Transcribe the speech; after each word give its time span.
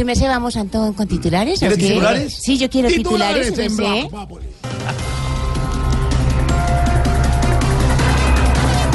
¿Se 0.00 0.04
me 0.06 0.16
se 0.16 0.26
vamos, 0.26 0.56
Antón, 0.56 0.94
con 0.94 1.06
titulares? 1.06 1.58
o 1.58 1.60
¿Quieres 1.60 1.76
qué? 1.76 1.88
titulares? 1.88 2.38
Sí, 2.40 2.56
yo 2.56 2.70
quiero 2.70 2.88
titulares, 2.88 3.58
en 3.58 3.68
¿sí? 3.68 3.76
Blanco, 3.76 4.08
Populi. 4.08 4.46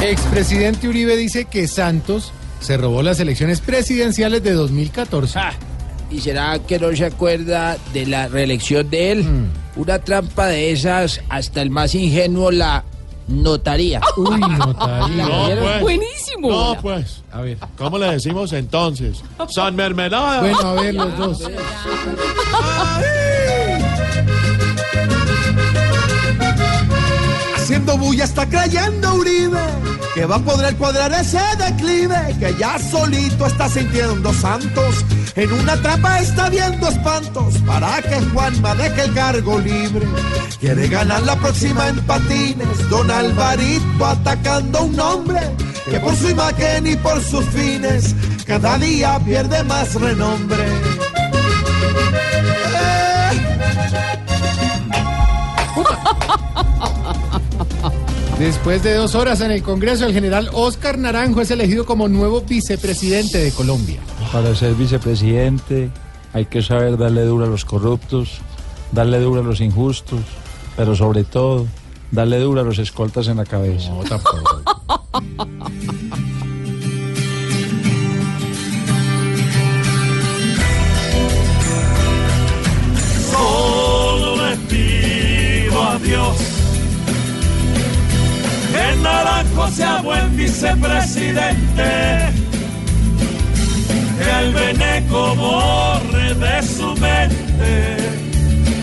Expresidente 0.02 0.88
Uribe 0.88 1.16
dice 1.16 1.44
que 1.44 1.68
Santos 1.68 2.32
se 2.58 2.76
robó 2.76 3.04
las 3.04 3.20
elecciones 3.20 3.60
presidenciales 3.60 4.42
de 4.42 4.54
2014. 4.54 5.38
Ah, 5.38 5.52
¿Y 6.10 6.18
será 6.22 6.58
que 6.58 6.80
no 6.80 6.90
se 6.96 7.04
acuerda 7.04 7.76
de 7.94 8.06
la 8.06 8.26
reelección 8.26 8.90
de 8.90 9.12
él? 9.12 9.26
Una 9.76 10.00
trampa 10.00 10.48
de 10.48 10.72
esas, 10.72 11.20
hasta 11.28 11.62
el 11.62 11.70
más 11.70 11.94
ingenuo 11.94 12.50
la 12.50 12.82
notaría. 13.28 14.00
Uy, 14.16 14.40
notaría. 14.40 15.26
No, 15.26 15.46
pues. 15.60 15.80
Buenísimo. 15.80 16.50
No, 16.50 16.76
pues. 16.80 17.22
A 17.32 17.40
ver. 17.40 17.58
¿Cómo 17.76 17.98
le 17.98 18.10
decimos 18.12 18.52
entonces? 18.52 19.22
San 19.48 19.74
Mermelada. 19.76 20.40
Bueno, 20.40 20.58
a 20.60 20.74
ver 20.74 20.94
los 20.94 21.18
dos. 21.18 21.42
Haciendo 27.56 27.98
bulla 27.98 28.24
está 28.24 28.48
creyendo 28.48 29.14
Uribe 29.14 29.95
que 30.16 30.24
va 30.24 30.36
a 30.36 30.38
poder 30.38 30.74
cuadrar 30.76 31.12
ese 31.12 31.38
declive 31.58 32.34
que 32.40 32.54
ya 32.58 32.78
solito 32.78 33.44
está 33.44 33.68
sintiendo 33.68 34.32
Santos. 34.32 35.04
En 35.34 35.52
una 35.52 35.76
trampa 35.82 36.20
está 36.20 36.48
viendo 36.48 36.88
espantos 36.88 37.58
para 37.66 38.00
que 38.00 38.18
Juanma 38.32 38.74
deje 38.76 39.02
el 39.02 39.12
cargo 39.12 39.58
libre. 39.58 40.06
Quiere 40.58 40.88
ganar 40.88 41.22
la 41.24 41.36
próxima 41.36 41.88
en 41.90 42.00
patines, 42.06 42.88
don 42.88 43.10
Alvarito 43.10 44.06
atacando 44.06 44.78
a 44.78 44.82
un 44.84 44.98
hombre 44.98 45.40
que 45.90 46.00
por 46.00 46.16
su 46.16 46.30
imagen 46.30 46.86
y 46.86 46.96
por 46.96 47.22
sus 47.22 47.44
fines 47.50 48.14
cada 48.46 48.78
día 48.78 49.20
pierde 49.22 49.62
más 49.64 49.94
renombre. 49.96 50.64
Después 58.46 58.80
de 58.84 58.94
dos 58.94 59.16
horas 59.16 59.40
en 59.40 59.50
el 59.50 59.60
Congreso, 59.60 60.06
el 60.06 60.12
general 60.12 60.50
Oscar 60.52 60.98
Naranjo 60.98 61.40
es 61.40 61.50
elegido 61.50 61.84
como 61.84 62.06
nuevo 62.06 62.42
vicepresidente 62.42 63.38
de 63.38 63.50
Colombia. 63.50 63.98
Para 64.30 64.54
ser 64.54 64.76
vicepresidente 64.76 65.90
hay 66.32 66.46
que 66.46 66.62
saber 66.62 66.96
darle 66.96 67.22
duro 67.22 67.46
a 67.46 67.48
los 67.48 67.64
corruptos, 67.64 68.38
darle 68.92 69.18
duro 69.18 69.40
a 69.40 69.44
los 69.44 69.60
injustos, 69.60 70.20
pero 70.76 70.94
sobre 70.94 71.24
todo 71.24 71.66
darle 72.12 72.38
duro 72.38 72.60
a 72.60 72.64
los 72.64 72.78
escoltas 72.78 73.26
en 73.26 73.38
la 73.38 73.44
cabeza. 73.44 73.90
No, 73.90 74.04
tampoco. 74.04 74.62
Naranjo 89.46 89.70
sea 89.70 90.02
buen 90.02 90.36
vicepresidente, 90.36 92.18
que 94.18 94.30
el 94.40 94.52
veneco 94.54 95.36
borre 95.36 96.34
de 96.34 96.62
su 96.62 96.94
mente 96.96 97.96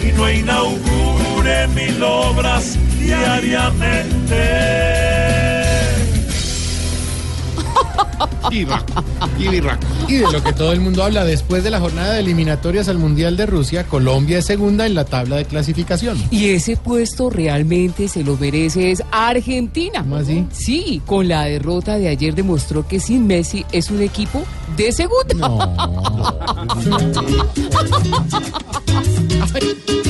y 0.08 0.12
no 0.14 0.32
inaugure 0.32 1.68
mil 1.70 2.04
obras 2.04 2.78
diariamente. 3.00 5.03
Y 8.50 8.66
de 10.16 10.32
lo 10.32 10.44
que 10.44 10.54
todo 10.54 10.72
el 10.74 10.80
mundo 10.80 11.04
habla, 11.04 11.26
después 11.26 11.64
de 11.64 11.72
la 11.72 11.80
jornada 11.80 12.14
de 12.14 12.20
eliminatorias 12.20 12.88
al 12.88 12.98
Mundial 12.98 13.38
de 13.38 13.46
Rusia, 13.46 13.86
Colombia 13.86 14.40
es 14.40 14.46
segunda 14.46 14.86
en 14.86 14.96
la 14.96 15.06
tabla 15.06 15.38
de 15.38 15.46
clasificación. 15.46 16.22
Y 16.30 16.50
ese 16.50 16.78
puesto 16.78 17.30
realmente 17.30 18.08
se 18.08 18.24
lo 18.24 18.38
merece 18.38 18.92
es 18.92 19.04
Argentina. 19.12 20.00
¿Cómo 20.02 20.18
así? 20.18 20.46
Sí, 20.52 21.02
con 21.06 21.28
la 21.28 21.46
derrota 21.46 21.98
de 21.98 22.10
ayer 22.10 22.36
demostró 22.36 22.88
que 22.88 23.00
sin 23.00 23.28
Messi 23.28 23.66
es 23.72 23.90
un 23.90 24.02
equipo 24.02 24.44
de 24.76 24.92
segunda. 24.92 25.34
No. 25.36 25.60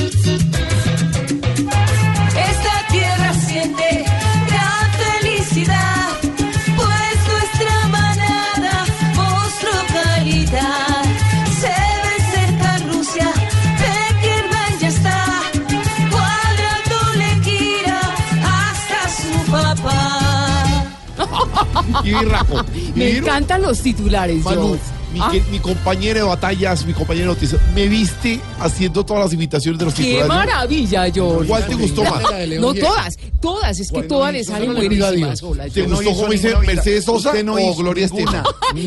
Y 22.04 22.08
Birraco. 22.14 22.64
Me 22.94 23.16
encantan 23.18 23.62
los 23.62 23.80
titulares, 23.80 24.42
Manu, 24.44 24.78
mi, 25.12 25.20
Ah, 25.20 25.28
que- 25.30 25.40
mi 25.52 25.60
compañero 25.60 26.18
de 26.18 26.24
batallas, 26.24 26.84
mi 26.86 26.92
compañero 26.92 27.28
de 27.28 27.34
noticias, 27.34 27.60
me 27.72 27.86
viste 27.86 28.40
haciendo 28.58 29.04
todas 29.06 29.22
las 29.24 29.32
invitaciones 29.32 29.78
de 29.78 29.84
los 29.84 29.94
¡Qué 29.94 30.02
titulares. 30.02 30.28
maravilla, 30.28 31.08
George! 31.12 31.46
¿Cuál 31.48 31.66
te 31.68 31.74
gustó 31.76 32.02
más? 32.02 32.22
No 32.58 32.74
todas, 32.74 33.16
todas, 33.40 33.78
es 33.78 33.92
que 33.92 34.02
todas 34.02 34.32
le 34.32 34.42
salen 34.42 34.70
solo 34.74 34.80
le 34.80 34.86
a 34.86 35.06
buenísimas. 35.08 35.42
Hola, 35.44 35.68
¿Te 35.68 35.82
gustó 35.82 36.12
como 36.14 36.28
dice 36.32 36.56
Mercedes 36.66 37.04
Sosa 37.04 37.30
o 37.32 37.74
Gloria 37.76 38.06
Estefan? 38.06 38.42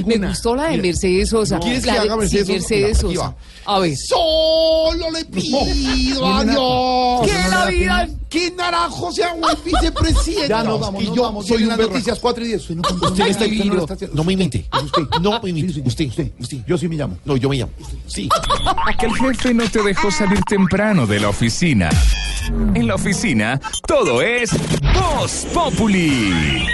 Me 0.06 0.18
gustó 0.18 0.56
la 0.56 0.64
de 0.70 0.78
Mercedes 0.80 1.30
Sosa. 1.30 1.60
¿Quieres 1.60 1.82
que 1.82 1.88
La 1.88 1.94
de- 1.94 2.00
haga 2.00 2.18
Mercedes? 2.18 2.48
Mercedes 2.50 2.98
Sosa. 2.98 3.36
A 3.66 3.80
ver. 3.80 3.96
Solo 3.96 5.12
le 5.12 5.24
pido 5.26 5.60
a 6.36 6.44
Dios 6.44 7.22
Que 7.26 7.50
la 7.50 7.66
vida 7.68 8.10
que 8.30 8.52
Naranjo 8.52 9.12
sea 9.12 9.34
buen 9.34 9.58
vicepresidente. 9.64 10.48
Ya 10.50 10.64
no 10.64 10.80
vamos, 10.80 11.04
y 11.04 11.08
no 11.08 11.16
yo 11.16 11.22
vamos. 11.24 11.48
soy 11.48 11.64
un 11.64 11.70
las 11.70 11.78
noticias 11.78 12.20
4 12.20 12.44
y 12.44 12.48
10. 12.48 12.62
Usted 12.62 12.76
no, 12.76 12.82
Usted 12.82 13.28
está 13.28 13.46
lo 13.48 13.74
no, 13.74 13.82
está 13.82 13.94
haciendo. 13.94 14.16
no 14.16 14.24
me 14.24 14.34
imite. 14.34 14.66
Usted. 14.84 15.02
No 15.22 15.42
me 15.42 15.50
imite. 15.50 15.82
Usted, 15.82 16.08
usted. 16.08 16.32
usted. 16.40 16.58
Yo 16.68 16.78
sí 16.78 16.88
me 16.88 16.96
llamo. 16.96 17.18
No, 17.26 17.38
yo 17.38 17.50
me 17.50 17.58
llamo. 17.58 17.72
Sí. 18.06 18.30
Que 19.00 19.06
el 19.08 19.14
jefe 19.16 19.54
no 19.54 19.70
te 19.70 19.82
dejó 19.82 20.12
salir 20.12 20.42
temprano 20.44 21.08
de 21.08 21.20
la 21.20 21.30
oficina. 21.30 21.90
En 22.74 22.88
la 22.88 22.96
oficina, 22.96 23.60
todo 23.86 24.22
es 24.22 24.52
Voz 24.94 25.46
Populi. 25.54 26.66